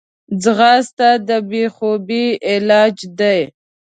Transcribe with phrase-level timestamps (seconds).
[0.43, 3.39] ځغاسته د بېخوبي علاج دی